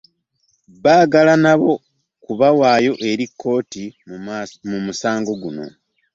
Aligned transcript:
Baagala 0.83 1.33
nabwo 1.43 1.73
kubuwaayo 2.23 2.93
eri 3.09 3.25
kkooti 3.29 3.83
mu 4.69 4.77
musango 4.85 5.31
guno. 5.41 5.65